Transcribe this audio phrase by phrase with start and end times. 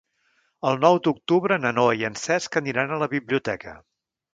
[0.69, 3.81] El nou d'octubre na Noa i en Cesc aniran a la biblioteca.